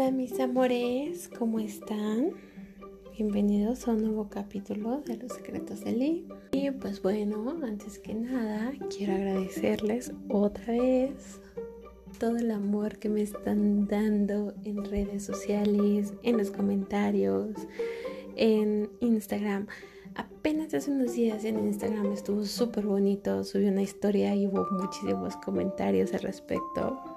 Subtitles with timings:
[0.00, 2.30] Hola mis amores, ¿cómo están?
[3.16, 6.28] Bienvenidos a un nuevo capítulo de Los Secretos de Lee.
[6.52, 11.40] Y pues bueno, antes que nada, quiero agradecerles otra vez
[12.20, 17.56] todo el amor que me están dando en redes sociales, en los comentarios,
[18.36, 19.66] en Instagram.
[20.14, 25.34] Apenas hace unos días en Instagram estuvo súper bonito, subí una historia y hubo muchísimos
[25.38, 27.07] comentarios al respecto.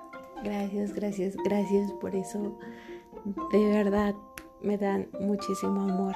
[0.44, 2.58] Gracias, gracias, gracias por eso.
[3.52, 4.16] De verdad
[4.62, 6.16] me dan muchísimo amor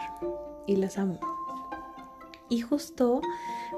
[0.66, 1.20] y los amo.
[2.50, 3.22] Y justo,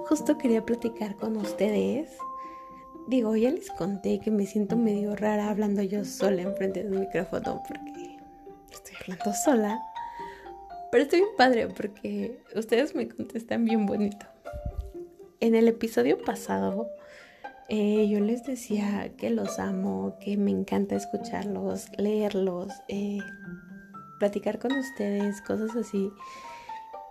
[0.06, 2.18] justo quería platicar con ustedes.
[3.08, 7.62] Digo, ya les conté que me siento medio rara hablando yo sola enfrente del micrófono
[7.68, 8.18] porque
[8.72, 9.80] estoy hablando sola.
[10.92, 14.26] Pero estoy bien padre porque ustedes me contestan bien bonito.
[15.40, 16.90] En el episodio pasado
[17.70, 23.20] eh, yo les decía que los amo, que me encanta escucharlos, leerlos, eh,
[24.20, 26.10] platicar con ustedes, cosas así.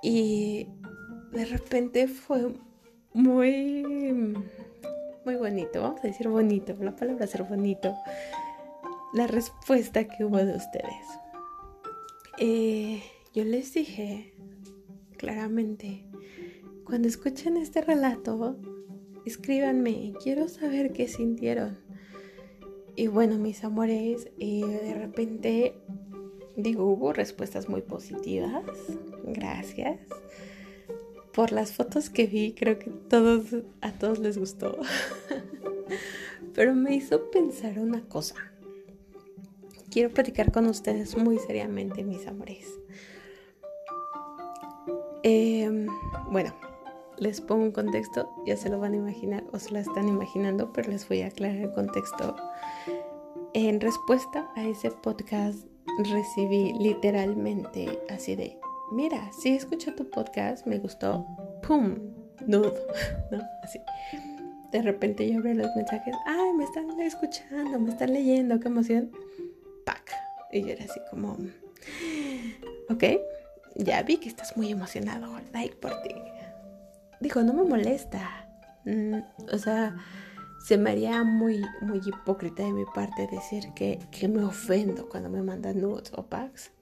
[0.02, 0.66] Y
[1.32, 2.54] de repente fue
[3.12, 4.34] muy,
[5.24, 7.94] muy bonito, vamos a decir bonito, la palabra ser bonito,
[9.12, 11.06] la respuesta que hubo de ustedes.
[12.38, 13.02] Eh,
[13.34, 14.32] yo les dije
[15.18, 16.06] claramente,
[16.84, 18.58] cuando escuchen este relato,
[19.26, 21.78] escríbanme, quiero saber qué sintieron.
[22.94, 25.74] Y bueno, mis amores, eh, de repente,
[26.56, 28.64] digo, hubo respuestas muy positivas.
[29.24, 30.00] Gracias.
[31.34, 34.78] Por las fotos que vi, creo que todos, a todos les gustó.
[36.54, 38.36] Pero me hizo pensar una cosa.
[39.90, 42.78] Quiero platicar con ustedes muy seriamente, mis amores.
[45.22, 45.86] Em,
[46.30, 46.54] bueno,
[47.18, 50.72] les pongo un contexto, ya se lo van a imaginar o se lo están imaginando,
[50.72, 52.36] pero les voy a aclarar el contexto.
[53.54, 55.66] En respuesta a ese podcast
[56.10, 58.58] recibí literalmente así de,
[58.92, 61.26] mira, si escucho tu podcast, me gustó,
[61.66, 61.96] ¡pum!
[62.46, 62.74] Nudo,
[63.30, 63.42] ¿no?
[63.62, 63.80] Así.
[64.72, 69.10] De repente yo abrí los mensajes, ay, me están escuchando, me están leyendo, qué emoción.
[69.84, 70.12] ¡Pac!
[70.52, 71.38] Y yo era así como,
[72.90, 73.04] ok,
[73.76, 75.28] ya vi que estás muy emocionado.
[75.52, 76.14] Like por ti.
[77.20, 78.48] Dijo, no me molesta.
[78.84, 79.18] Mm,
[79.52, 79.96] o sea,
[80.64, 85.28] se me haría muy, muy hipócrita de mi parte decir que, que me ofendo cuando
[85.28, 86.72] me mandan nudes o packs.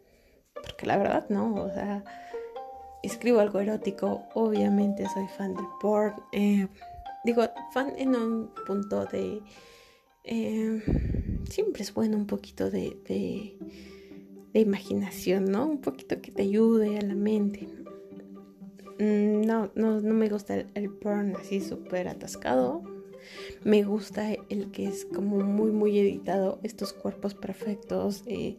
[0.55, 2.05] Porque la verdad no, o sea,
[3.03, 6.15] escribo algo erótico, obviamente soy fan del porn.
[6.33, 6.69] Eh,
[7.25, 9.43] digo, fan en un punto de...
[10.27, 10.83] Eh,
[11.51, 13.59] siempre es bueno un poquito de
[14.55, 15.67] de imaginación, ¿no?
[15.67, 17.67] Un poquito que te ayude a la mente.
[17.67, 17.84] Mm,
[18.99, 22.83] no, no, no me gusta el, porn así súper atascado.
[23.65, 26.61] Me gusta el que es como muy, muy editado.
[26.63, 28.57] Estos cuerpos perfectos, eh,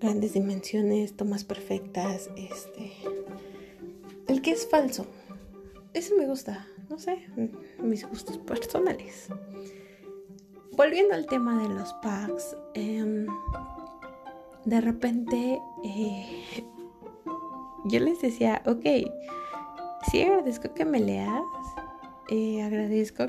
[0.00, 2.30] grandes dimensiones, tomas perfectas.
[2.36, 2.92] Este.
[4.26, 5.06] El que es falso.
[5.94, 6.66] Ese me gusta.
[6.88, 7.26] No sé.
[7.78, 9.28] Mis gustos personales.
[10.76, 12.56] Volviendo al tema de los packs.
[12.74, 13.26] Em,
[14.64, 16.44] de repente eh,
[17.84, 18.84] yo les decía, ok,
[20.10, 21.42] sí agradezco que me leas,
[22.30, 23.26] eh, agradezco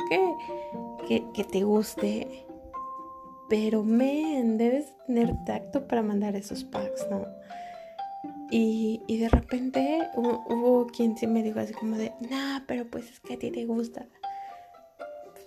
[1.08, 2.46] que, que, te guste,
[3.50, 7.26] pero men, debes tener tacto para mandar esos packs, ¿no?
[8.50, 13.10] Y, y de repente hubo, quien sí me dijo así como de, nah, pero pues
[13.10, 14.06] es que a ti te gusta.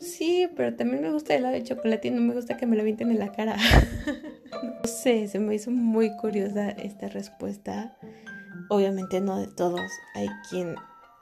[0.00, 2.76] Sí, pero también me gusta el helado de chocolate y no me gusta que me
[2.76, 3.56] lo avienten en la cara.
[4.53, 7.97] no sé, se me hizo muy curiosa esta respuesta.
[8.69, 9.91] Obviamente no de todos.
[10.15, 10.75] Hay quien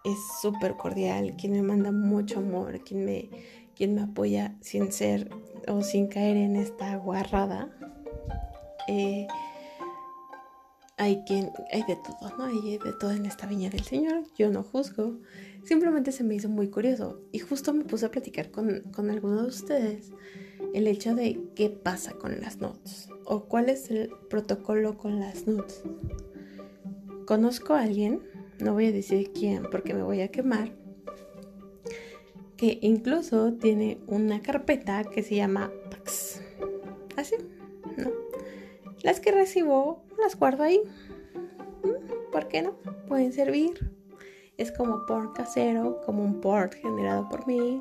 [0.05, 3.31] es súper cordial, quien me manda mucho amor, quien me,
[3.75, 5.31] quien me apoya sin ser
[5.67, 7.75] o sin caer en esta guarrada.
[8.87, 9.27] Eh,
[10.97, 12.45] hay quien, hay de todo, ¿no?
[12.45, 14.25] Hay de todo en esta viña del Señor.
[14.37, 15.19] Yo no juzgo.
[15.65, 17.21] Simplemente se me hizo muy curioso.
[17.33, 20.13] Y justo me puse a platicar con, con algunos de ustedes
[20.73, 25.47] el hecho de qué pasa con las notes o cuál es el protocolo con las
[25.47, 25.83] notes.
[27.27, 28.21] Conozco a alguien,
[28.59, 30.73] no voy a decir quién porque me voy a quemar,
[32.57, 36.41] que incluso tiene una carpeta que se llama Pax.
[37.17, 37.37] Así,
[37.97, 38.11] ¿no?
[39.03, 40.81] Las que recibo las guardo ahí.
[41.83, 42.73] Mm, ¿Por qué no?
[43.09, 43.91] Pueden servir.
[44.57, 47.81] Es como porn casero, como un port generado por mí.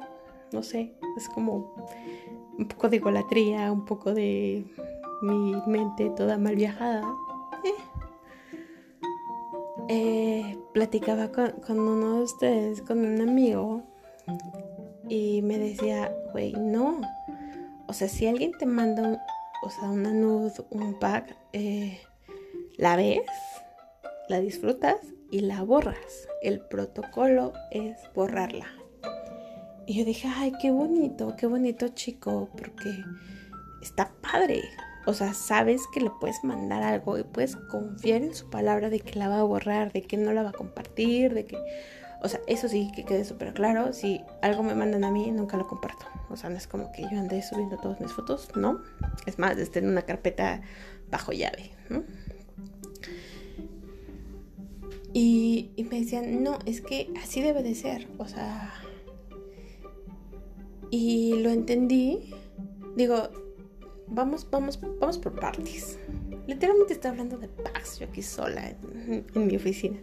[0.51, 1.75] No sé, es como
[2.57, 4.65] un poco de golatría, un poco de
[5.21, 7.03] mi mente toda mal viajada.
[7.63, 7.92] Eh.
[9.89, 13.83] Eh, platicaba con, uno de ustedes, con un amigo,
[15.09, 17.01] y me decía, güey, no.
[17.87, 19.21] O sea, si alguien te manda
[19.63, 22.01] o sea, una nude, un pack, eh,
[22.77, 23.21] la ves,
[24.27, 24.97] la disfrutas
[25.31, 26.27] y la borras.
[26.41, 28.67] El protocolo es borrarla.
[29.85, 33.03] Y yo dije, ay, qué bonito, qué bonito chico, porque
[33.81, 34.61] está padre.
[35.05, 39.01] O sea, sabes que le puedes mandar algo y puedes confiar en su palabra de
[39.01, 41.57] que la va a borrar, de que no la va a compartir, de que...
[42.21, 43.91] O sea, eso sí que quede súper claro.
[43.91, 46.05] Si algo me mandan a mí, nunca lo comparto.
[46.29, 48.81] O sea, no es como que yo ande subiendo todas mis fotos, ¿no?
[49.25, 50.61] Es más, esté en una carpeta
[51.11, 52.03] bajo llave, ¿no?
[55.11, 58.07] Y, y me decían, no, es que así debe de ser.
[58.17, 58.73] O sea...
[60.89, 62.33] Y lo entendí.
[62.95, 63.29] Digo,
[64.07, 65.97] vamos, vamos, vamos por partes.
[66.47, 69.97] Literalmente estoy hablando de paz, yo aquí sola en, mi oficina.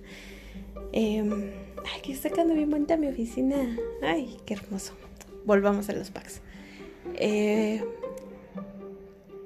[0.92, 1.52] Eh,
[1.92, 3.56] ay, que está quedando bien bonita mi oficina.
[4.02, 4.94] Ay, qué hermoso.
[5.44, 6.40] Volvamos a los packs.
[7.14, 7.84] Eh,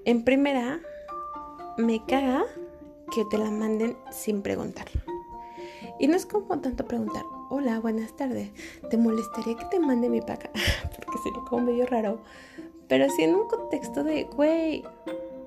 [0.05, 0.81] en primera,
[1.79, 2.45] me caga
[3.15, 4.87] que te la manden sin preguntar.
[5.99, 8.51] Y no es como tanto preguntar, hola, buenas tardes,
[8.91, 10.51] ¿te molestaría que te mande mi pack?
[10.97, 12.21] Porque sería como medio raro.
[12.89, 14.83] Pero sí en un contexto de, güey,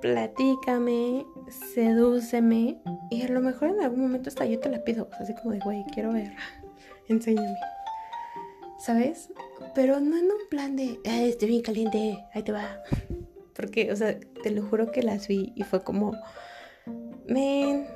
[0.02, 1.26] platícame,
[1.74, 2.80] sedúceme
[3.10, 5.60] y a lo mejor en algún momento hasta yo te la pido, así como de,
[5.60, 6.34] güey, quiero ver,
[7.08, 7.58] enséñame.
[8.80, 9.30] ¿Sabes?
[9.74, 12.82] Pero no en un plan de, estoy bien caliente, ahí te va.
[13.56, 16.14] Porque, o sea, te lo juro que las vi y fue como,
[17.28, 17.88] men,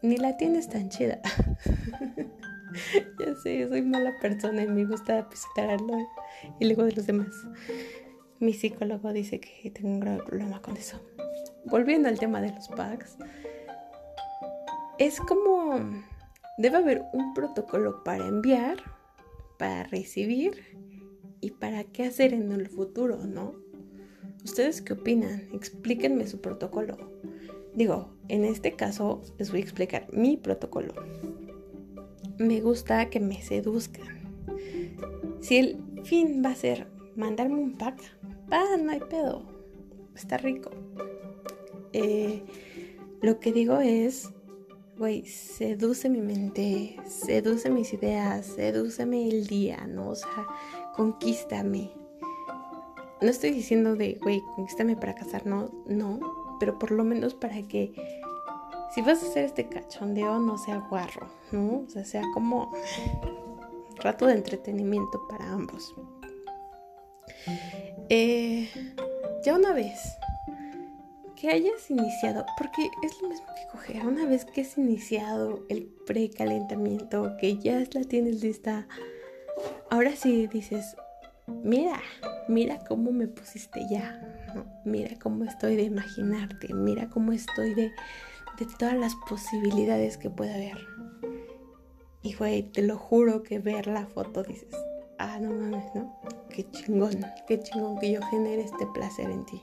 [0.00, 1.20] ni la tienes tan chida.
[3.18, 5.98] ya sé, soy mala persona y me gusta pisarlo
[6.58, 7.28] y luego de los demás.
[8.44, 11.00] Mi psicólogo dice que tengo un grave problema con eso.
[11.64, 13.16] Volviendo al tema de los packs,
[14.98, 15.80] es como
[16.58, 18.76] debe haber un protocolo para enviar,
[19.58, 20.76] para recibir
[21.40, 23.54] y para qué hacer en el futuro, ¿no?
[24.44, 25.48] ¿Ustedes qué opinan?
[25.54, 26.98] Explíquenme su protocolo.
[27.74, 30.92] Digo, en este caso les voy a explicar mi protocolo.
[32.36, 34.06] Me gusta que me seduzcan.
[35.40, 38.02] Si el fin va a ser mandarme un pack,
[38.52, 39.42] va, no hay pedo,
[40.14, 40.70] está rico.
[41.92, 42.42] Eh,
[43.22, 44.30] lo que digo es,
[44.98, 50.10] güey, seduce mi mente, seduce mis ideas, sedúceme el día, ¿no?
[50.10, 50.46] O sea,
[50.94, 51.92] conquístame.
[53.20, 56.20] No estoy diciendo de, güey, conquístame para casarnos, no,
[56.60, 57.94] pero por lo menos para que
[58.94, 61.84] si vas a hacer este cachondeo no sea guarro, ¿no?
[61.86, 62.72] O sea, sea como
[63.96, 65.94] rato de entretenimiento para ambos.
[68.08, 68.68] Eh,
[69.44, 69.98] ya una vez
[71.36, 75.86] que hayas iniciado, porque es lo mismo que coger, una vez que has iniciado el
[76.06, 78.86] precalentamiento, que ya la tienes lista,
[79.90, 80.96] ahora sí dices,
[81.46, 82.00] mira,
[82.48, 84.20] mira cómo me pusiste ya,
[84.84, 87.92] mira cómo estoy de imaginarte, mira cómo estoy de,
[88.58, 90.78] de todas las posibilidades que puede haber.
[92.22, 94.74] Y güey, te lo juro que ver la foto dices,
[95.18, 96.20] ah, no mames, ¿no?
[96.50, 99.62] Qué chingón, qué chingón que yo genere este placer en ti.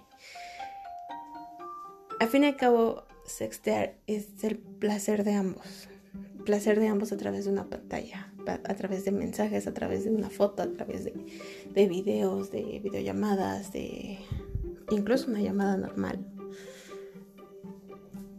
[2.19, 5.87] Al fin y al cabo, sextear es el placer de ambos.
[6.45, 10.11] Placer de ambos a través de una pantalla, a través de mensajes, a través de
[10.11, 11.13] una foto, a través de,
[11.73, 14.19] de videos, de videollamadas, de
[14.89, 16.25] incluso una llamada normal.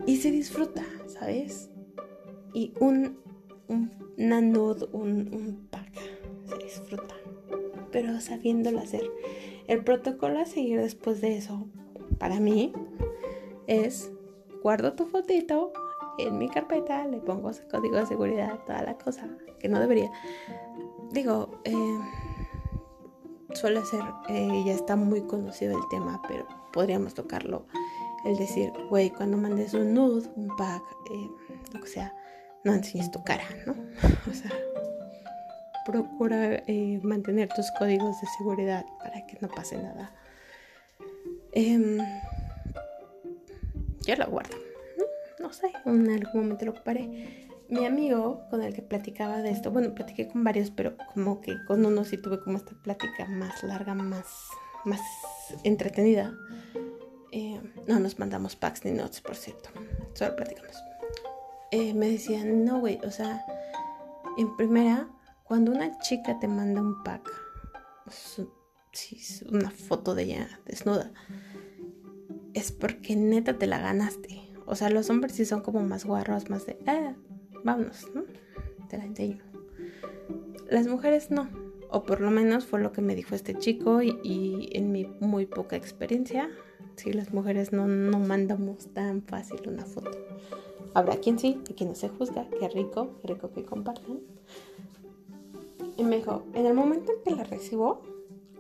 [0.07, 1.71] Y se disfruta, ¿sabes?
[2.53, 3.21] Y un,
[3.69, 5.82] un nanud, un, un se
[6.73, 7.15] disfruta,
[7.91, 9.03] pero sabiéndolo hacer.
[9.69, 11.67] El protocolo a seguir después de eso,
[12.19, 12.73] para mí,
[13.67, 14.11] es
[14.63, 15.73] guardo tu fotito
[16.19, 20.11] en mi carpeta, le pongo ese código de seguridad, toda la cosa, que no debería.
[21.11, 21.99] Digo, eh,
[23.55, 27.67] suele ser, eh, ya está muy conocido el tema, pero podríamos tocarlo.
[28.25, 31.31] El decir, güey, cuando mandes un nude, un pack, eh,
[31.73, 32.15] lo que sea,
[32.65, 33.73] no enseñes tu cara, ¿no?
[34.31, 34.51] o sea,
[35.85, 40.13] procura eh, mantener tus códigos de seguridad para que no pase nada.
[41.53, 41.99] Eh,
[44.07, 44.57] yo lo guardo.
[45.39, 47.49] No sé, en algún momento lo ocuparé.
[47.69, 51.57] Mi amigo con el que platicaba de esto, bueno, platiqué con varios, pero como que
[51.67, 54.27] con uno sí tuve como esta plática más larga, más,
[54.85, 55.01] más
[55.65, 56.35] entretenida.
[57.33, 59.71] Eh, no nos mandamos packs ni notes, por cierto.
[60.13, 60.77] Solo platicamos.
[61.71, 63.43] Eh, me decían, no, güey, o sea,
[64.37, 65.09] en primera,
[65.53, 67.31] cuando una chica te manda un pack,
[69.51, 71.13] una foto de ella desnuda,
[72.55, 74.41] es porque neta te la ganaste.
[74.65, 77.13] O sea, los hombres sí son como más guarros, más de, ah,
[77.65, 78.25] vámonos, ¿no?
[78.89, 79.43] Te la enseño.
[80.71, 81.51] Las mujeres no.
[81.91, 85.05] O por lo menos fue lo que me dijo este chico y, y en mi
[85.21, 86.49] muy poca experiencia,
[86.97, 90.19] Si las mujeres no, no mandamos tan fácil una foto.
[90.95, 92.49] Habrá quien sí y quien no se juzga.
[92.59, 94.21] Qué rico, qué rico que compartan.
[96.03, 98.01] Y me dijo, en el momento en que la recibo,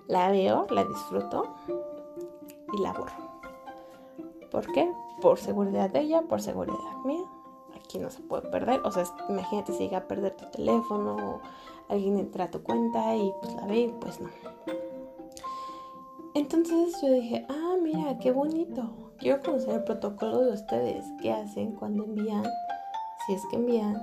[0.06, 1.56] la veo, la disfruto
[2.72, 3.32] y la borro.
[4.52, 4.88] ¿Por qué?
[5.20, 7.24] Por seguridad de ella, por seguridad mía.
[7.74, 8.80] Aquí no se puede perder.
[8.84, 11.40] O sea, imagínate si llega a perder tu teléfono
[11.88, 14.28] alguien entra a tu cuenta y pues la ve y pues no.
[16.34, 19.12] Entonces yo dije, ah, mira, qué bonito.
[19.18, 21.04] Quiero conocer el protocolo de ustedes.
[21.20, 22.44] ¿Qué hacen cuando envían?
[23.26, 24.00] Si es que envían.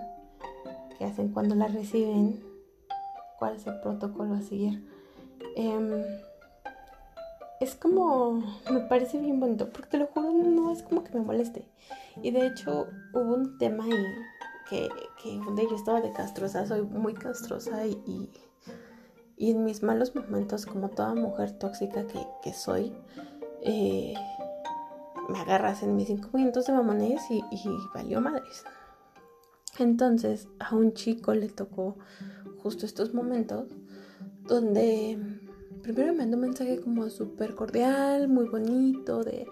[0.98, 2.49] ¿Qué hacen cuando la reciben?
[3.40, 4.86] ¿Cuál es el protocolo a seguir?
[5.56, 6.04] Em,
[7.62, 11.22] es como, me parece bien bonito, porque te lo juro, no es como que me
[11.22, 11.66] moleste.
[12.22, 14.06] Y de hecho hubo un tema ahí
[14.70, 14.90] que,
[15.24, 18.30] que donde yo estaba de castrosa, soy muy castrosa y,
[19.38, 22.06] y, en mis malos momentos, como toda mujer tóxica
[22.44, 22.94] que, soy,
[23.62, 24.14] eh,
[25.30, 28.66] me agarras en mis cinco minutos de mamones y, y valió madres.
[29.80, 31.98] Entonces a un chico le tocó
[32.62, 33.70] justo estos momentos
[34.48, 35.18] donde
[35.82, 39.48] primero me mandó un mensaje como súper cordial, muy bonito, de,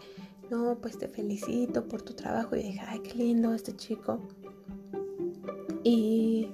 [0.50, 2.56] no, pues te felicito por tu trabajo.
[2.56, 4.28] Y dije, ay, qué lindo este chico.
[5.84, 6.50] Y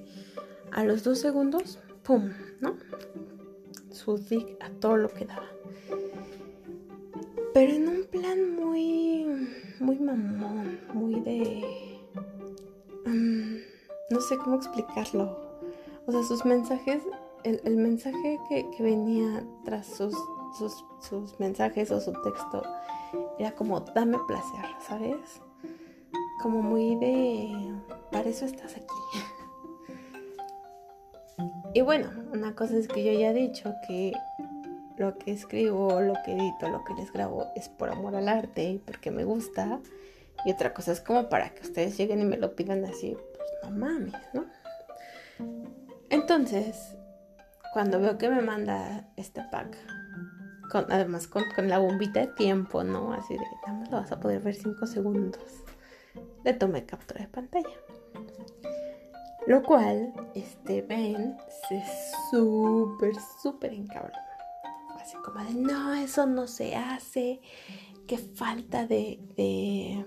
[0.72, 2.30] a los dos segundos, ¡pum!
[2.60, 2.76] ¿No?
[3.92, 5.48] Su dick a todo lo que daba.
[7.54, 9.26] Pero en un plan muy,
[9.80, 11.93] muy mamón, muy de...
[14.28, 15.38] Sé cómo explicarlo.
[16.06, 17.04] O sea, sus mensajes
[17.44, 20.16] el, mensaje que, venía tras sus,
[20.58, 22.64] sus, mensajes o su texto
[23.38, 25.42] era como dame placer, ¿sabes?
[26.42, 27.74] Como muy de,
[28.12, 28.86] para eso estás aquí.
[31.74, 34.14] y bueno, una cosa es que yo ya he dicho que
[34.98, 38.64] lo que escribo, lo que edito, lo que les grabo es por amor al arte
[38.64, 39.80] y porque me gusta.
[40.46, 43.16] Y otra cosa es como para que ustedes lleguen y me lo pidan así,
[43.64, 44.46] no mames, ¿no?
[46.10, 46.96] Entonces,
[47.74, 49.76] cuando veo que me manda este pack,
[50.70, 53.14] con, además con, la bombita de tiempo, ¿no?
[53.14, 55.44] Así de, nada más lo vas a poder ver 5 segundos.
[56.44, 57.70] Le tomé captura de pantalla.
[59.48, 61.84] Lo cual, este Ben se
[62.32, 64.18] súper, súper encabronó.
[65.02, 67.42] Así como de, no, eso no se hace.
[68.08, 70.06] Qué falta de, de,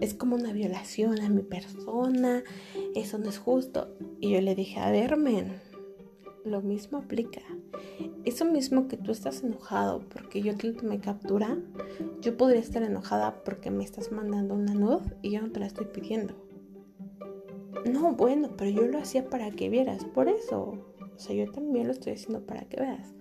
[0.00, 2.42] Es como una violación a mi persona.
[2.94, 3.94] Eso no es justo.
[4.20, 5.60] Y yo le dije, a ver, men
[6.44, 7.40] lo mismo aplica.
[8.24, 11.58] Eso mismo que tú estás enojado porque yo te me captura,
[12.20, 15.66] yo podría estar enojada porque me estás mandando una nud y yo no te la
[15.66, 16.34] estoy pidiendo.
[17.90, 20.78] No, bueno, pero yo lo hacía para que vieras, por eso.
[21.14, 23.14] O sea, yo también lo estoy haciendo para que veas.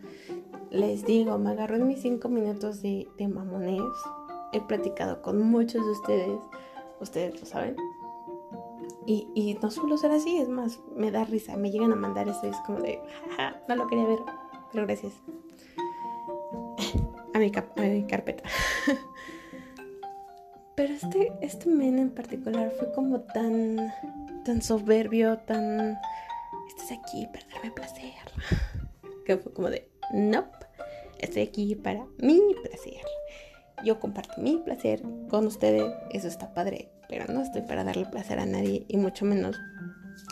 [0.70, 3.82] Les digo, me agarró en mis cinco minutos de, de mamones.
[4.54, 6.40] He platicado con muchos de ustedes,
[7.00, 7.76] ustedes lo saben,
[9.06, 12.40] y, no suelo ser así, es más, me da risa, me llegan a mandar eso
[12.44, 13.02] y es como de,
[13.68, 14.20] no lo quería ver,
[14.72, 15.14] pero gracias.
[17.34, 18.44] A mi, carpeta.
[20.76, 23.92] pero este, este men en particular fue como tan,
[24.46, 25.98] tan soberbio, tan,
[26.68, 28.14] estás aquí para darme placer.
[29.26, 30.50] Que fue como de, nope,
[31.18, 33.02] estoy aquí para mi placer.
[33.84, 38.40] Yo comparto mi placer con ustedes, eso está padre pero no estoy para darle placer
[38.40, 39.56] a nadie y mucho menos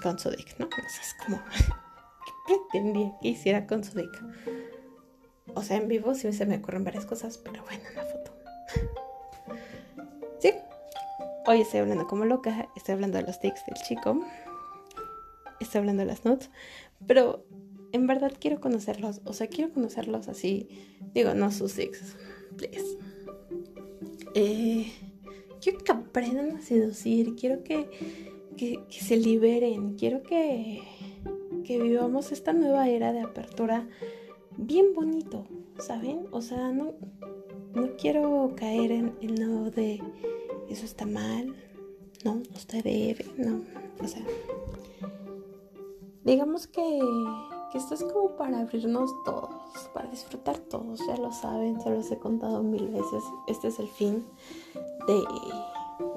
[0.02, 0.66] con su dick, ¿no?
[0.66, 1.40] O sea, es como,
[2.48, 4.24] ¿qué pretendía que hiciera con su dick?
[5.54, 8.34] O sea, en vivo sí se me ocurren varias cosas, pero bueno, en la foto.
[10.40, 10.54] sí,
[11.46, 14.20] hoy estoy hablando como loca, estoy hablando de los dicks del chico,
[15.60, 16.50] estoy hablando de las notes,
[17.06, 17.46] pero
[17.92, 20.68] en verdad quiero conocerlos, o sea, quiero conocerlos así,
[21.14, 22.16] digo, no sus dicks,
[22.58, 22.98] please.
[24.34, 24.92] Eh
[25.62, 27.88] quiero que aprendan a seducir, quiero que,
[28.90, 30.82] se liberen, quiero que,
[31.64, 33.88] vivamos esta nueva era de apertura
[34.58, 35.46] bien bonito,
[35.80, 36.26] ¿saben?
[36.32, 36.96] O sea, no,
[37.74, 40.02] no quiero caer en el nodo de
[40.70, 41.56] eso está mal,
[42.26, 43.62] no, no usted debe, no,
[44.04, 44.26] o sea,
[46.26, 47.00] digamos que,
[47.72, 52.12] que esto es como para abrirnos todos, para disfrutar todos, ya lo saben, se los
[52.12, 54.26] he contado mil veces, este es el fin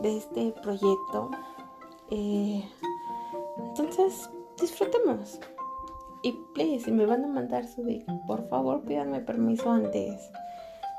[0.02, 1.30] de, este proyecto.
[2.10, 2.64] Eh,
[3.58, 4.28] entonces,
[4.60, 5.38] disfrutemos.
[6.22, 10.30] Y please, si me van a mandar su dick, por favor pídanme permiso antes.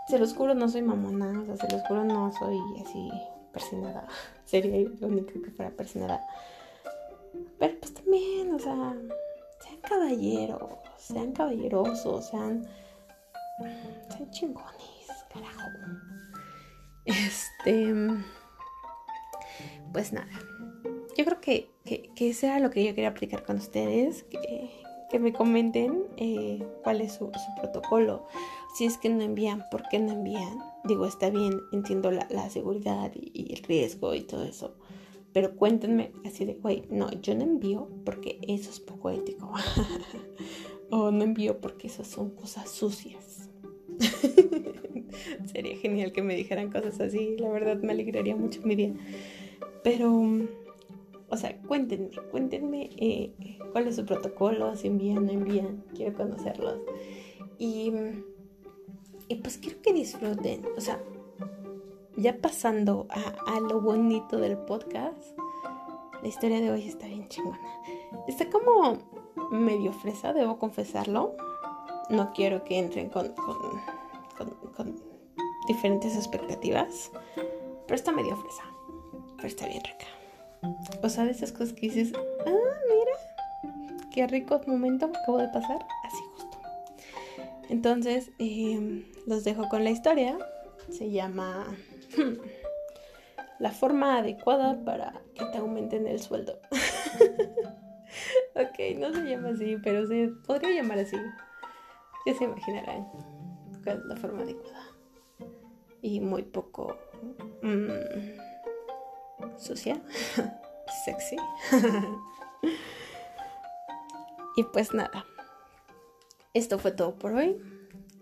[0.08, 3.10] Se los juro, no soy mamona, o sea, se los juro, no soy así
[3.52, 4.08] persinada.
[4.46, 6.26] Sería lo único que fuera persinada.
[7.58, 8.96] Pero pues también, o sea,
[9.86, 10.62] caballeros,
[10.98, 12.68] sean caballerosos, sean,
[14.10, 15.70] sean chingones, carajo.
[17.06, 17.94] Este,
[19.94, 20.27] pues nada,
[21.18, 25.34] yo creo que, que, que lo que yo quería aplicar con ustedes, que, que me
[25.34, 28.25] comenten eh, cuál es su, protocolo.
[28.75, 30.60] Si es que no envían, ¿por qué no envían?
[30.84, 34.75] Digo, está bien, entiendo la, seguridad y, el riesgo y todo eso.
[35.36, 39.51] Pero cuéntenme así de, güey, no, yo no envío porque eso es poco ético.
[40.92, 43.50] o no envío porque esas son cosas sucias.
[45.51, 47.36] Sería genial que me dijeran cosas así.
[47.38, 48.94] La verdad me alegraría mucho mi día.
[49.84, 50.10] Pero
[51.27, 53.34] o sea, cuéntenme, cuéntenme eh,
[53.74, 56.80] cuál es su protocolo, si envían, no envían, quiero conocerlos.
[57.60, 57.92] Y,
[59.27, 61.04] y pues quiero que disfruten, o sea,
[62.17, 65.38] ya pasando a, lo bonito del podcast,
[66.22, 67.60] la historia de hoy está bien chingona.
[68.27, 68.98] Está como
[69.51, 71.36] medio fresa, debo confesarlo.
[72.10, 74.95] No quiero que entren con, con, con
[75.67, 78.63] diferentes expectativas, pero está medio fresa,
[79.36, 80.05] pero está bien rica.
[81.03, 83.74] O sea, de esas cosas que dices, ah, mira,
[84.12, 86.57] qué rico momento acabo de pasar, así justo.
[87.69, 90.38] Entonces, em, los dejo con la historia.
[90.89, 91.65] Se llama
[93.60, 96.60] La forma adecuada para que te aumenten el sueldo.
[98.55, 101.15] ok, no se llama así, pero se podría llamar así.
[102.25, 103.07] Ya se imaginarán
[103.84, 104.84] cuál es la forma adecuada.
[106.01, 106.98] Y muy poco...
[107.62, 107.89] Mm,
[109.57, 110.01] sucia,
[111.05, 111.38] sexy.
[114.57, 115.25] y pues nada,
[116.53, 117.62] esto fue todo por hoy.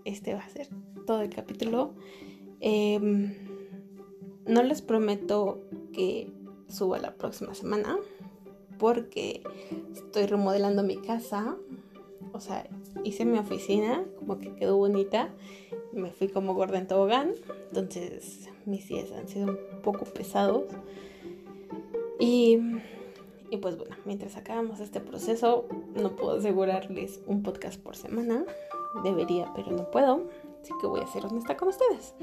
[0.05, 0.67] Este va a ser
[1.05, 1.93] todo el capítulo.
[2.59, 3.52] Em,
[4.45, 5.62] no les prometo
[5.93, 6.31] que
[6.67, 7.97] suba la próxima semana
[8.77, 9.43] porque
[9.93, 11.55] estoy remodelando mi casa.
[12.33, 12.67] O sea,
[13.03, 15.29] hice mi oficina, como que quedó bonita.
[15.91, 17.33] Me fui como gorda en tobogán.
[17.69, 20.65] Entonces mis días han sido un poco pesados.
[22.19, 22.60] Y,
[23.51, 28.45] y pues bueno, mientras acabamos este proceso, no puedo asegurarles un podcast por semana.
[29.03, 30.27] Debería, pero no puedo.
[30.62, 32.15] Así que voy a ser honesta con ustedes.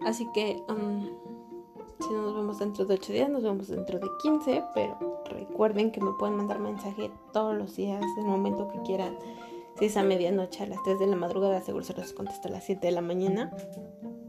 [0.00, 1.08] Así que um,
[2.00, 4.64] si no nos vemos dentro de 8 días, nos vemos dentro de 15.
[4.74, 9.16] Pero recuerden que me pueden mandar mensaje todos los días, del momento que quieran.
[9.78, 12.52] Si es a medianoche, a las 3 de la madrugada, seguro se los contesto a
[12.52, 13.50] las 7 de la mañana.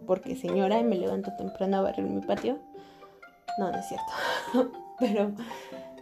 [0.07, 2.59] Porque señora, me levanto temprano a barrer mi patio.
[3.57, 4.71] No, no es cierto.
[4.99, 5.31] Pero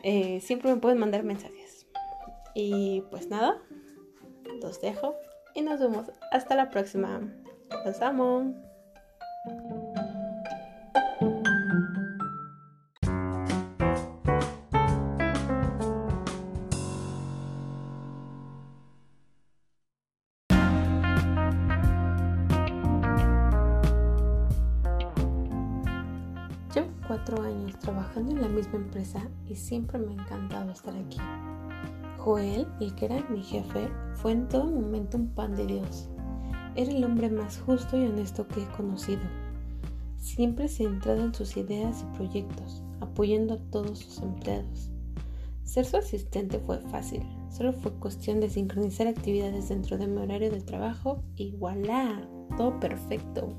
[0.03, 1.87] eh, siempre me pueden mandar mensajes.
[2.55, 3.57] Y pues nada,
[4.61, 5.15] los dejo
[5.55, 7.21] y nos vemos hasta la próxima.
[7.85, 8.72] Los amo.
[27.13, 31.17] Años trabajando en la misma empresa y siempre me ha encantado estar aquí.
[32.17, 36.09] Joel, el que era mi jefe, fue en todo momento un pan de Dios.
[36.75, 39.21] Era el hombre más justo y honesto que he conocido.
[40.17, 44.89] Siempre centrado en sus ideas y proyectos, apoyando a todos sus empleados.
[45.63, 50.51] Ser su asistente fue fácil, solo fue cuestión de sincronizar actividades dentro de mi horario
[50.51, 53.53] de trabajo y voilà, todo perfecto.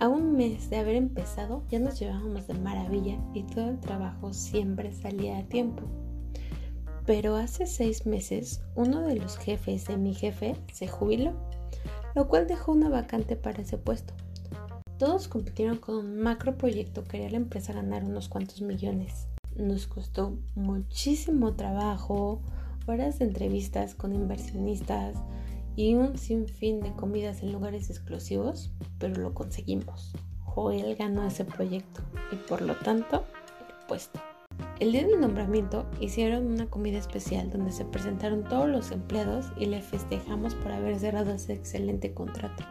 [0.00, 4.32] A un mes de haber empezado ya nos llevábamos de maravilla y todo el trabajo
[4.32, 5.82] siempre salía a tiempo.
[7.04, 11.32] Pero hace seis meses uno de los jefes de mi jefe se jubiló,
[12.14, 14.14] lo cual dejó una vacante para ese puesto.
[14.98, 19.26] Todos compitieron con un macro proyecto que haría la empresa ganar unos cuantos millones.
[19.56, 22.40] Nos costó muchísimo trabajo,
[22.86, 25.16] horas de entrevistas con inversionistas,
[25.78, 30.12] y un sinfín de comidas en lugares exclusivos, pero lo conseguimos.
[30.42, 33.24] Joel ganó ese proyecto y por lo tanto
[33.60, 34.20] el puesto.
[34.80, 39.66] El día del nombramiento hicieron una comida especial donde se presentaron todos los empleados y
[39.66, 42.64] le festejamos por haber cerrado ese excelente contrato.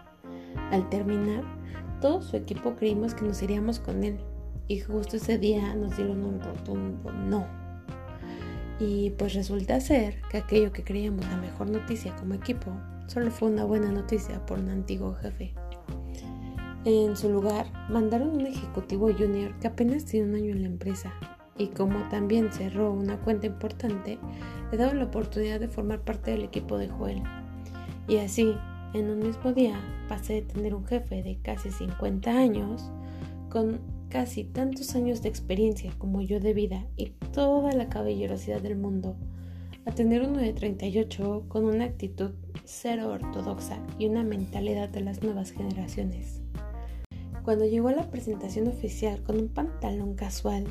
[0.72, 1.46] Al terminar,
[2.02, 4.20] todo su equipo creímos que nos iríamos con él
[4.67, 7.48] y justo ese día nos dieron un rotundo no.
[8.82, 12.74] Y pues resulta ser que aquello que creíamos la mejor noticia como equipo
[13.08, 15.54] solo fue una buena noticia por un antiguo jefe.
[16.86, 21.13] En su lugar, mandaron un ejecutivo junior que apenas tiene un año en la empresa
[21.58, 24.20] y como también cerró una cuenta importante,
[24.72, 27.24] le daban la oportunidad de formar parte del equipo de Joel.
[28.08, 28.56] Y así,
[28.93, 32.91] en un mismo día, pasé de tener un jefe de casi 50 años,
[33.50, 38.78] con casi tantos años de experiencia como yo de vida y toda la caballerosidad del
[38.78, 39.17] mundo,
[39.88, 42.32] a tener uno de 38 con una actitud
[42.65, 46.41] cero ortodoxa y una mentalidad de las nuevas generaciones.
[47.45, 50.65] Cuando llegó a la presentación oficial con un pantalón casual,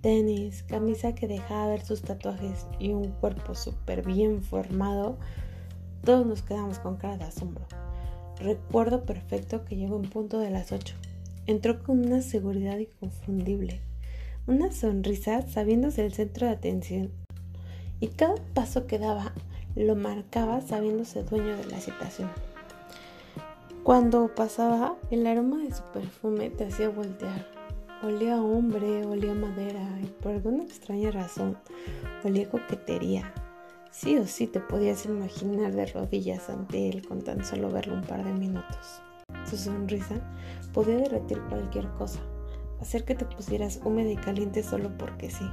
[0.00, 5.18] tenis, camisa que dejaba ver sus tatuajes y un cuerpo súper bien formado,
[6.02, 7.64] todos nos quedamos con cara de asombro.
[8.40, 10.96] Recuerdo perfecto que llegó en punto de las 8.
[11.46, 13.82] Entró con una seguridad inconfundible,
[14.48, 17.27] una sonrisa sabiéndose el centro de atención.
[18.00, 19.32] Y cada paso que daba
[19.74, 22.30] lo marcaba sabiéndose dueño de la situación.
[23.82, 27.46] Cuando pasaba, el aroma de su perfume te hacía voltear.
[28.02, 31.56] Olía a hombre, olía a madera y por alguna extraña razón
[32.22, 33.32] olía coquetería.
[33.90, 38.02] Sí o sí te podías imaginar de rodillas ante él con tan solo verlo un
[38.02, 39.02] par de minutos.
[39.48, 40.16] Su sonrisa
[40.72, 42.20] podía derretir cualquier cosa,
[42.80, 45.46] hacer que te pusieras húmeda y caliente solo porque sí.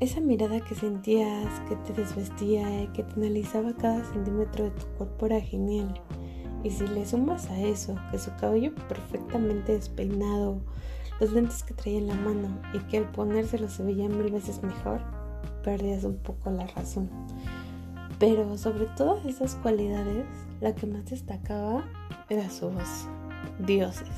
[0.00, 4.86] Esa mirada que sentías, que te desvestía y que te analizaba cada centímetro de tu
[4.98, 6.00] cuerpo era genial.
[6.64, 10.60] Y si le sumas a eso que su cabello perfectamente despeinado,
[11.20, 14.62] los lentes que traía en la mano y que al ponérselo se veía mil veces
[14.62, 15.00] mejor,
[15.62, 17.08] perdías un poco la razón.
[18.18, 20.26] Pero sobre todas esas cualidades,
[20.60, 21.84] la que más destacaba
[22.28, 23.08] era su voz.
[23.60, 24.08] Dioses.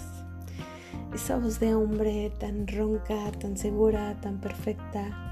[1.12, 5.25] Esa voz de hombre tan ronca, tan segura, tan perfecta,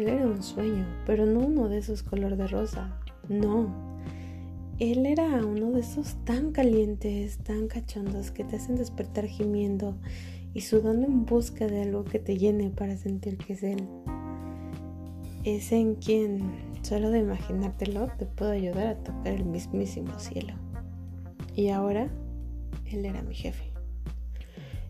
[0.00, 2.98] él era un sueño, pero no uno de esos color de rosa.
[3.28, 3.68] No.
[4.78, 9.94] Él era uno de esos tan calientes, tan cachondos que te hacen despertar gimiendo
[10.54, 13.86] y sudando en busca de algo que te llene para sentir que es él.
[15.44, 16.50] Es en quien,
[16.82, 20.54] solo de imaginártelo, te puedo ayudar a tocar el mismísimo cielo.
[21.54, 22.08] Y ahora,
[22.90, 23.64] él era mi jefe.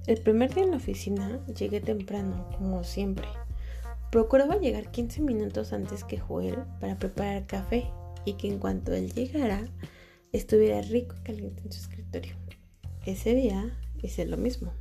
[0.06, 3.26] El primer día en la oficina llegué temprano, como siempre.
[4.10, 7.86] Procuraba llegar 15 minutos antes que Joel para preparar café
[8.24, 9.68] y que en cuanto él llegara
[10.32, 12.34] estuviera rico y caliente en su escritorio.
[13.06, 14.72] Ese día hice lo mismo.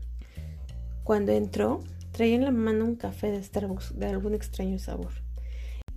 [1.03, 5.11] Cuando entró, traía en la mano un café de Starbucks de algún extraño sabor.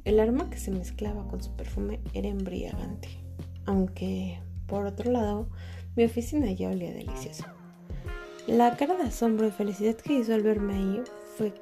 [0.04, 3.08] El aroma que se mezclaba con su perfume era embriagante,
[3.64, 5.48] aunque, por otro lado,
[5.96, 7.44] mi oficina ya olía delicioso.
[8.46, 11.02] La cara de asombro y felicidad que hizo al verme ahí
[11.36, 11.54] fue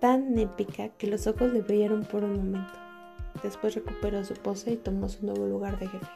[0.00, 2.72] tan épica que los ojos le brillaron por un momento.
[3.42, 6.06] Después recuperó su pose y tomó su nuevo lugar de jefe.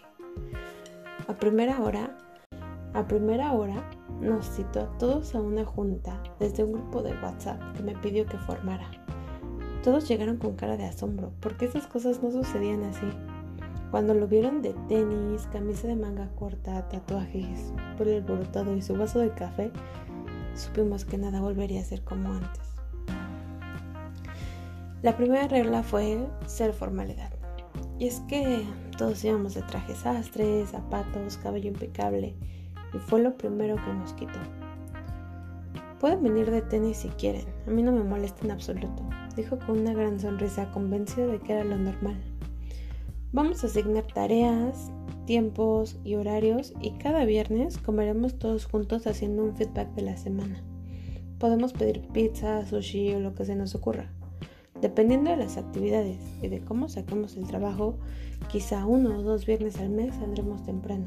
[1.28, 2.16] A primera hora,
[2.94, 3.88] a primera hora
[4.20, 8.26] nos citó a todos a una junta desde un grupo de WhatsApp que me pidió
[8.26, 8.90] que formara.
[9.82, 13.06] Todos llegaron con cara de asombro, porque esas cosas no sucedían así.
[13.90, 18.94] Cuando lo vieron de tenis, camisa de manga corta, tatuajes, por el borotado y su
[18.94, 19.72] vaso de café,
[20.54, 22.71] supimos que nada volvería a ser como antes.
[25.02, 27.32] La primera regla fue ser formalidad.
[27.98, 28.64] Y es que
[28.96, 32.36] todos íbamos de trajes sastres, zapatos, cabello impecable,
[32.94, 34.38] y fue lo primero que nos quitó.
[35.98, 39.02] Pueden venir de tenis si quieren, a mí no me molesta en absoluto,
[39.34, 42.22] dijo con una gran sonrisa, convencido de que era lo normal.
[43.32, 44.92] Vamos a asignar tareas,
[45.26, 50.62] tiempos y horarios y cada viernes comeremos todos juntos haciendo un feedback de la semana.
[51.40, 54.12] Podemos pedir pizza, sushi o lo que se nos ocurra.
[54.82, 57.94] Dependiendo de las actividades y de cómo saquemos el trabajo,
[58.50, 61.06] quizá uno o dos viernes al mes saldremos temprano.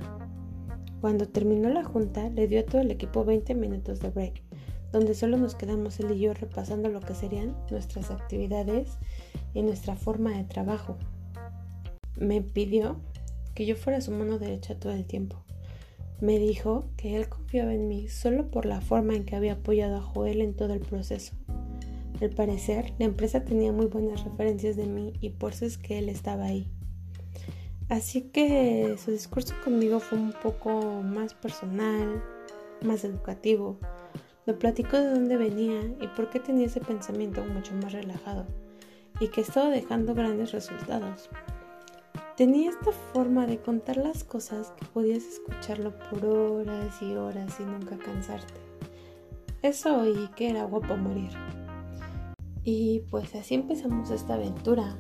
[1.01, 4.41] Cuando terminó la junta, le dio a todo el equipo 20 minutos de break,
[4.93, 8.97] donde solo nos quedamos él y yo repasando lo que serían nuestras actividades
[9.53, 10.95] y nuestra forma de trabajo.
[12.17, 12.95] Me pidió
[13.55, 15.43] que yo fuera su mano derecha todo el tiempo.
[16.21, 19.97] Me dijo que él confiaba en mí solo por la forma en que había apoyado
[19.97, 21.33] a Joel en todo el proceso
[22.21, 25.97] al parecer, la empresa tenía muy buenas referencias de mí y por eso es que
[25.99, 26.67] él estaba ahí.
[27.89, 32.23] Así que su discurso conmigo fue un poco más personal,
[32.81, 33.77] más educativo.
[34.45, 38.45] Me platicó de dónde venía y por qué tenía ese pensamiento mucho más relajado
[39.19, 41.29] y que estaba dejando grandes resultados.
[42.37, 47.63] Tenía esta forma de contar las cosas que podías escucharlo por horas y horas y
[47.63, 48.53] nunca cansarte.
[49.61, 51.31] Eso oí que era guapo morir.
[52.67, 54.97] Y pues así empezamos esta aventura.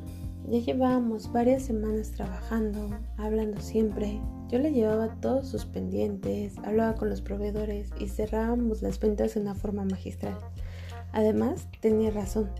[0.47, 4.21] Ya llevábamos varias semanas trabajando, hablando siempre.
[4.49, 9.41] Yo le llevaba todos sus pendientes, hablaba con los proveedores y cerrábamos las ventas de
[9.41, 10.37] una forma magistral.
[11.11, 12.51] Además, tenía razón.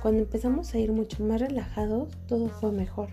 [0.00, 3.08] Cuando empezamos a ir mucho más relajados, todo fue mejor.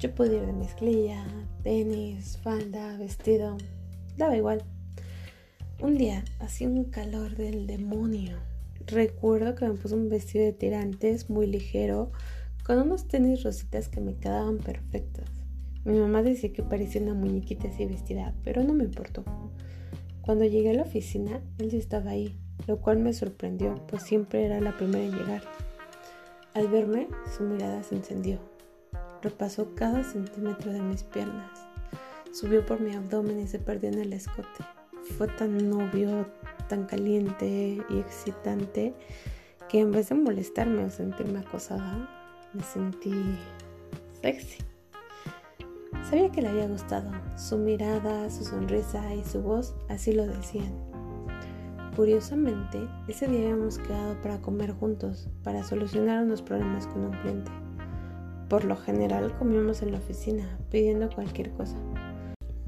[0.00, 1.24] Yo podía ir de mezclilla,
[1.62, 3.56] tenis, falda, vestido,
[4.18, 4.62] daba igual.
[5.80, 8.36] Un día hacía un calor del demonio
[8.90, 12.10] Recuerdo que me puse un vestido de tirantes muy ligero
[12.64, 15.26] con unos tenis rositas que me quedaban perfectos.
[15.84, 19.24] Mi mamá decía que parecía una muñequita así vestida, pero no me importó.
[20.22, 22.34] Cuando llegué a la oficina, él ya estaba ahí,
[22.66, 25.42] lo cual me sorprendió, pues siempre era la primera en llegar.
[26.54, 28.38] Al verme, su mirada se encendió.
[29.22, 31.50] Repasó cada centímetro de mis piernas.
[32.32, 34.64] Subió por mi abdomen y se perdió en el escote.
[35.18, 36.26] Fue tan novio,
[36.68, 38.94] tan caliente y excitante
[39.68, 42.08] que en vez de molestarme o sentirme acosada,
[42.54, 43.12] me sentí
[44.22, 44.58] sexy.
[46.08, 47.10] Sabía que le había gustado.
[47.36, 50.72] Su mirada, su sonrisa y su voz así lo decían.
[51.96, 52.78] Curiosamente,
[53.08, 57.50] ese día habíamos quedado para comer juntos, para solucionar unos problemas con un cliente.
[58.48, 61.76] Por lo general comíamos en la oficina, pidiendo cualquier cosa.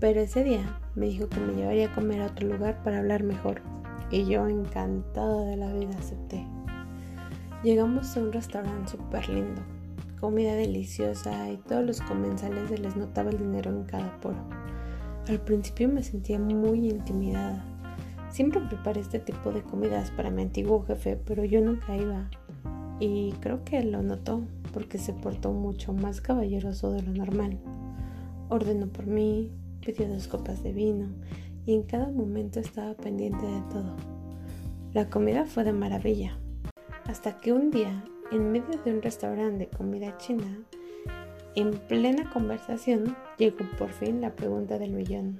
[0.01, 3.23] Pero ese día me dijo que me llevaría a comer a otro lugar para hablar
[3.23, 3.63] mejor,
[4.11, 6.45] y yo encantada de la vida acepté.
[7.63, 9.63] Llegamos a un restaurante súper lindo,
[10.19, 14.43] comida deliciosa y todos los comensales se les notaba el dinero en cada poro.
[15.29, 17.65] Al principio me sentía muy intimidada.
[18.31, 22.31] Siempre preparé este tipo de comidas para mi antiguo jefe, pero yo nunca iba.
[22.99, 24.43] Y creo que lo notó
[24.73, 27.59] porque se portó mucho más caballeroso de lo normal.
[28.49, 29.51] Ordenó por mí,
[29.85, 31.09] pidió dos copas de vino
[31.67, 33.97] y en cada momento estaba pendiente de todo.
[34.93, 36.39] La comida fue de maravilla.
[37.07, 40.63] Hasta que un día en medio de un restaurante de comida china,
[41.57, 45.39] en plena conversación, llegó por fin la pregunta del millón.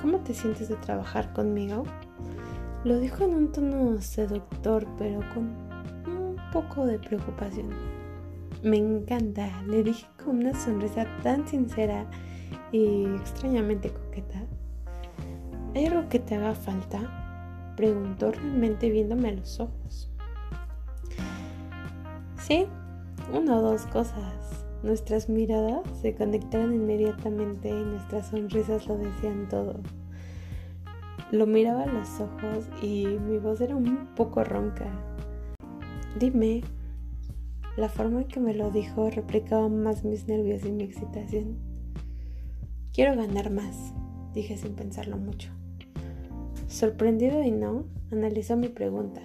[0.00, 1.84] ¿Cómo te sientes de trabajar conmigo?
[2.84, 5.54] Lo dijo en un tono seductor, pero con
[6.06, 7.70] un poco de preocupación.
[8.62, 12.06] Me encanta, le dije con una sonrisa tan sincera
[12.72, 14.46] y extrañamente coqueta.
[15.76, 17.74] ¿Hay algo que te haga falta?
[17.76, 20.10] Preguntó realmente viéndome a los ojos.
[22.40, 22.66] Sí,
[23.30, 24.64] una o dos cosas.
[24.82, 29.82] Nuestras miradas se conectaron inmediatamente y nuestras sonrisas lo decían todo.
[31.30, 34.88] Lo miraba a los ojos y mi voz era un poco ronca.
[36.18, 36.62] Dime,
[37.76, 41.58] la forma en que me lo dijo replicaba más mis nervios y mi excitación.
[42.94, 43.92] Quiero ganar más,
[44.32, 45.50] dije sin pensarlo mucho.
[46.76, 49.22] Sorprendido y no, analizó mi pregunta,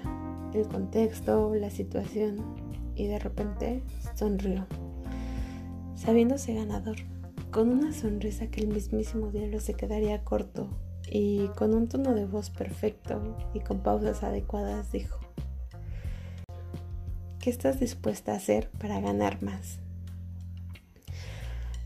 [0.53, 2.55] el contexto, la situación
[2.95, 3.83] y de repente
[4.15, 4.67] sonrió,
[5.93, 6.95] sabiéndose ganador,
[7.51, 10.69] con una sonrisa que el mismísimo diablo se quedaría corto
[11.09, 15.19] y con un tono de voz perfecto y con pausas adecuadas dijo,
[17.39, 19.79] ¿qué estás dispuesta a hacer para ganar más?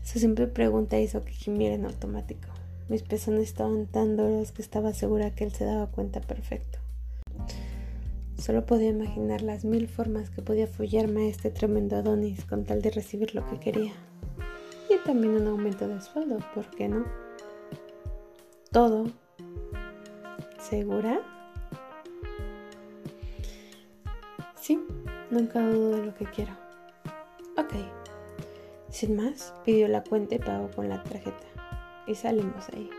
[0.04, 2.55] Su simple pregunta hizo que gimiera en automático.
[2.88, 6.78] Mis pezones estaban tan duros que estaba segura que él se daba cuenta perfecto.
[8.38, 12.82] Solo podía imaginar las mil formas que podía follarme a este tremendo Adonis con tal
[12.82, 13.92] de recibir lo que quería.
[14.88, 17.04] Y también un aumento de sueldo, ¿por qué no?
[18.70, 19.06] Todo.
[20.60, 21.20] ¿Segura?
[24.60, 24.78] Sí,
[25.30, 26.52] nunca dudo de lo que quiero.
[27.56, 27.74] Ok.
[28.90, 31.55] Sin más, pidió la cuenta y pagó con la tarjeta.
[32.06, 32.90] Y salimos ahí.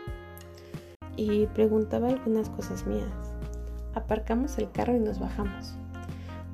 [1.16, 3.28] Y preguntaba algunas cosas mías
[3.98, 5.74] aparcamos el carro y nos bajamos.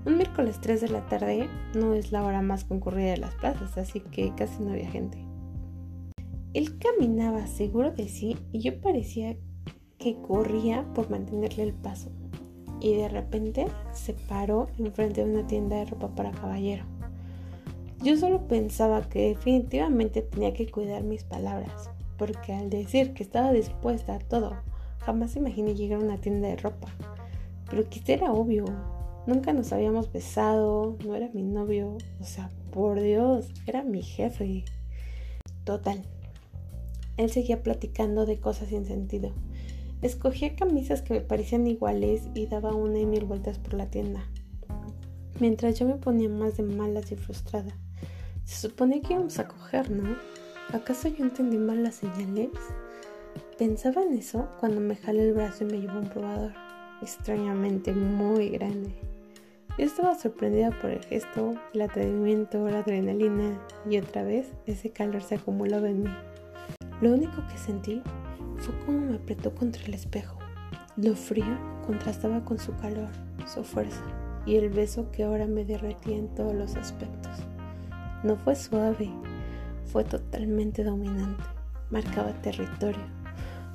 [0.05, 3.79] Un miércoles 3 de la tarde no es la hora más concurrida de las plazas,
[3.79, 5.19] así que casi no había gente.
[6.53, 9.37] Él caminaba seguro de sí y yo parecía
[9.99, 12.11] que corría por mantenerle el paso.
[12.81, 16.85] Y de repente se paró enfrente de una tienda de ropa para caballero.
[18.03, 23.53] Yo solo pensaba que definitivamente tenía que cuidar mis palabras, porque al decir que estaba
[23.53, 24.57] dispuesta a todo,
[25.01, 26.89] jamás imaginé llegar a una tienda de ropa.
[27.71, 28.65] Pero quizá era obvio.
[29.27, 31.97] Nunca nos habíamos besado, no era mi novio.
[32.21, 34.65] O sea, por Dios, era mi jefe.
[35.65, 36.03] Total.
[37.17, 39.33] Él seguía platicando de cosas sin sentido.
[40.03, 44.25] Escogía camisas que me parecían iguales y daba una y mil vueltas por la tienda.
[45.41, 47.75] Mientras yo me ponía más de malas y frustrada.
[48.45, 50.17] Se suponía que íbamos a coger, ¿no?
[50.73, 52.51] ¿Acaso yo entendí mal las señales?
[53.59, 56.53] Pensaba en eso cuando me jalé el brazo y me llevó un probador
[57.03, 58.95] extrañamente muy grande.
[59.79, 65.23] Yo estaba sorprendida por el gesto, el atrevimiento, la adrenalina y otra vez ese calor
[65.23, 66.11] se acumulaba en mí.
[67.01, 68.03] Lo único que sentí
[68.59, 70.39] fue como me apretó contra el espejo.
[70.97, 73.09] Lo frío contrastaba con su calor,
[73.47, 74.03] su fuerza
[74.47, 77.33] y el beso que ahora me derretía en todos los aspectos.
[78.23, 79.11] No fue suave,
[79.87, 81.43] fue totalmente dominante.
[81.91, 83.05] Marcaba territorio,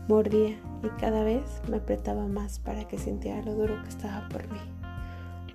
[0.08, 4.48] mordía y cada vez me apretaba más para que sintiera lo duro que estaba por
[4.52, 4.60] mí.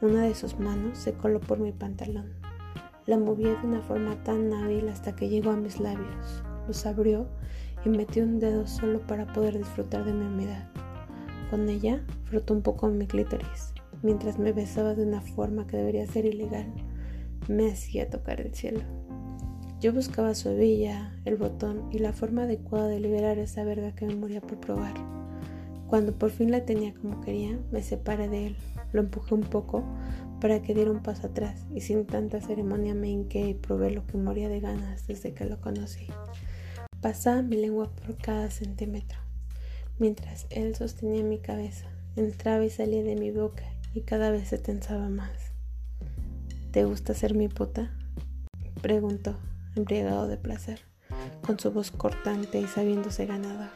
[0.00, 2.32] Una de sus manos se coló por mi pantalón.
[3.06, 6.42] La movía de una forma tan hábil hasta que llegó a mis labios.
[6.66, 7.26] Los abrió
[7.84, 10.68] y metió un dedo solo para poder disfrutar de mi humedad.
[11.50, 16.06] con ella, frotó un poco mi clítoris, mientras me besaba de una forma que debería
[16.06, 16.72] ser ilegal.
[17.48, 18.80] Me hacía tocar el cielo.
[19.84, 24.06] Yo buscaba su hebilla, el botón y la forma adecuada de liberar esa verga que
[24.06, 24.94] me moría por probar.
[25.88, 28.56] Cuando por fin la tenía como quería, me separé de él,
[28.94, 29.84] lo empujé un poco
[30.40, 34.06] para que diera un paso atrás y sin tanta ceremonia me hinqué y probé lo
[34.06, 36.06] que moría de ganas desde que lo conocí.
[37.02, 39.18] Pasaba mi lengua por cada centímetro,
[39.98, 44.56] mientras él sostenía mi cabeza, entraba y salía de mi boca y cada vez se
[44.56, 45.52] tensaba más.
[46.70, 47.94] ¿Te gusta ser mi puta?
[48.80, 49.36] preguntó,
[49.76, 50.80] embriagado de placer,
[51.44, 53.70] con su voz cortante y sabiéndose ganador.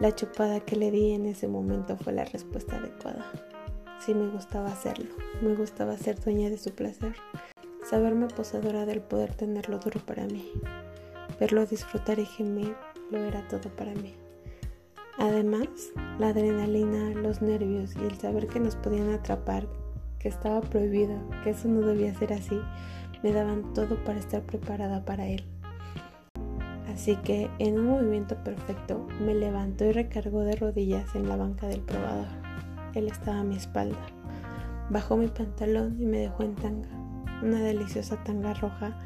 [0.00, 3.30] La chupada que le di en ese momento fue la respuesta adecuada.
[4.04, 5.10] Sí me gustaba hacerlo,
[5.42, 7.14] me gustaba ser dueña de su placer,
[7.88, 10.52] saberme poseedora del poder tenerlo duro para mí.
[11.40, 12.74] Verlo disfrutar y gemir
[13.10, 14.14] lo era todo para mí.
[15.18, 15.68] Además,
[16.18, 19.66] la adrenalina, los nervios y el saber que nos podían atrapar,
[20.20, 22.60] que estaba prohibido, que eso no debía ser así,
[23.22, 25.44] me daban todo para estar preparada para él.
[26.92, 31.66] Así que, en un movimiento perfecto, me levantó y recargó de rodillas en la banca
[31.68, 32.26] del probador.
[32.94, 34.04] Él estaba a mi espalda.
[34.90, 36.88] Bajó mi pantalón y me dejó en tanga,
[37.42, 38.98] una deliciosa tanga roja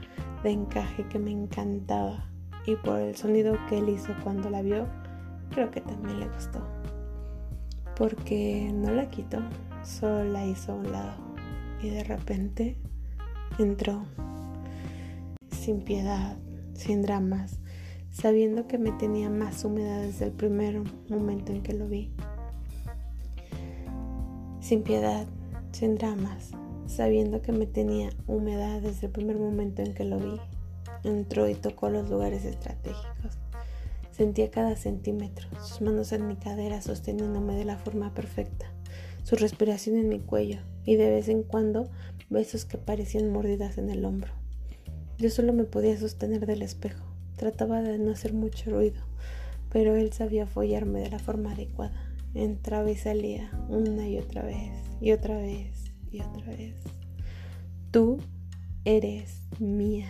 [0.42, 2.24] de encaje que me encantaba
[2.66, 4.86] y por el sonido que él hizo cuando la vio,
[5.50, 6.60] creo que también le gustó.
[7.96, 9.38] Porque no la quitó,
[9.82, 11.12] solo la hizo a un lado
[11.82, 12.76] y de repente
[13.58, 14.04] entró
[15.62, 16.36] sin piedad,
[16.74, 17.58] sin dramas,
[18.10, 22.12] sabiendo que me tenía más húmeda desde el primer momento en que lo vi.
[24.60, 25.26] Sin piedad,
[25.70, 26.50] sin dramas,
[26.86, 30.40] sabiendo que me tenía húmeda desde el primer momento en que lo vi.
[31.04, 33.38] Entró y tocó los lugares estratégicos.
[34.10, 38.66] Sentía cada centímetro, sus manos en mi cadera sosteniéndome de la forma perfecta,
[39.22, 41.88] su respiración en mi cuello y de vez en cuando
[42.32, 44.32] besos que parecían mordidas en el hombro.
[45.18, 47.04] Yo solo me podía sostener del espejo.
[47.36, 49.00] Trataba de no hacer mucho ruido,
[49.70, 52.12] pero él sabía follarme de la forma adecuada.
[52.34, 56.74] Entraba y salía una y otra vez y otra vez y otra vez.
[57.90, 58.18] Tú
[58.84, 60.08] eres mía.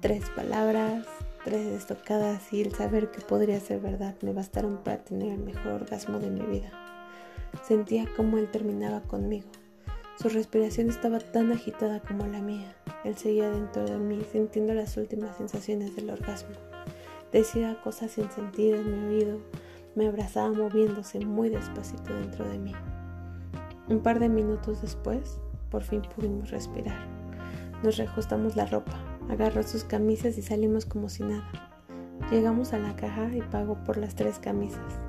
[0.00, 1.06] Tres palabras,
[1.44, 5.72] tres estocadas y el saber que podría ser verdad me bastaron para tener el mejor
[5.72, 6.70] orgasmo de mi vida.
[7.66, 9.48] Sentía como él terminaba conmigo.
[10.20, 12.76] Su respiración estaba tan agitada como la mía.
[13.04, 16.56] Él seguía dentro de mí sintiendo las últimas sensaciones del orgasmo.
[17.32, 19.38] Decía cosas sin sentido en mi oído.
[19.94, 22.74] Me abrazaba moviéndose muy despacito dentro de mí.
[23.88, 26.98] Un par de minutos después, por fin pudimos respirar.
[27.82, 31.50] Nos reajustamos la ropa, agarró sus camisas y salimos como si nada.
[32.30, 35.00] Llegamos a la caja y pagó por las tres camisas.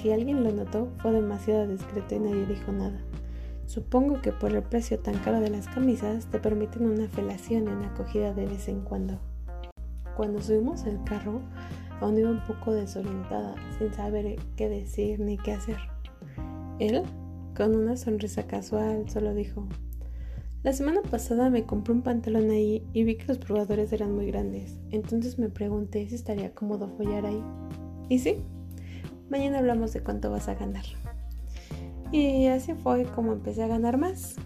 [0.00, 3.02] Si alguien lo notó, fue demasiado discreto y nadie dijo nada.
[3.70, 7.92] Supongo que por el precio tan caro de las camisas te permiten una felación una
[7.92, 9.20] acogida de vez en cuando.
[10.16, 11.40] Cuando subimos el carro,
[12.00, 15.76] aún iba un poco desorientada, sin saber qué decir ni qué hacer.
[16.80, 17.04] Él
[17.56, 19.68] con una sonrisa casual, solo dijo,
[20.64, 24.26] la semana pasada me compré un pantalón ahí y vi que los probadores eran muy
[24.26, 27.44] grandes, entonces me pregunté si estaría cómodo follar ahí.
[28.08, 28.42] Y sí,
[29.30, 30.99] mañana hablamos de cuánto vas a ganar.
[32.12, 34.36] Y así fue como empecé a ganar más.